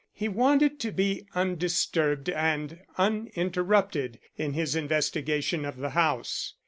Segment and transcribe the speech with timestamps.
[0.13, 6.55] He wanted to be undisturbed and uninterrupted in his investigation of the house.